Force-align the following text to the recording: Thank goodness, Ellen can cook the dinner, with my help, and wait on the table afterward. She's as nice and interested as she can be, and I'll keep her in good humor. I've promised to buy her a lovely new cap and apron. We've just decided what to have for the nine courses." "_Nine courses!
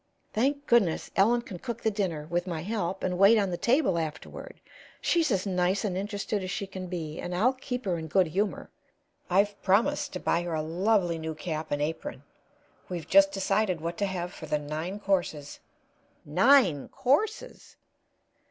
Thank 0.33 0.65
goodness, 0.65 1.11
Ellen 1.15 1.43
can 1.43 1.59
cook 1.59 1.83
the 1.83 1.91
dinner, 1.91 2.25
with 2.27 2.47
my 2.47 2.61
help, 2.63 3.03
and 3.03 3.19
wait 3.19 3.37
on 3.37 3.51
the 3.51 3.55
table 3.55 3.99
afterward. 3.99 4.59
She's 4.99 5.29
as 5.29 5.45
nice 5.45 5.85
and 5.85 5.95
interested 5.95 6.41
as 6.43 6.49
she 6.49 6.65
can 6.65 6.87
be, 6.87 7.19
and 7.19 7.35
I'll 7.35 7.53
keep 7.53 7.85
her 7.85 7.99
in 7.99 8.07
good 8.07 8.25
humor. 8.25 8.71
I've 9.29 9.61
promised 9.61 10.11
to 10.13 10.19
buy 10.19 10.41
her 10.41 10.55
a 10.55 10.63
lovely 10.63 11.19
new 11.19 11.35
cap 11.35 11.69
and 11.69 11.83
apron. 11.83 12.23
We've 12.89 13.07
just 13.07 13.31
decided 13.31 13.79
what 13.79 13.95
to 13.99 14.07
have 14.07 14.33
for 14.33 14.47
the 14.47 14.57
nine 14.57 14.99
courses." 14.99 15.59
"_Nine 16.27 16.89
courses! 16.89 17.75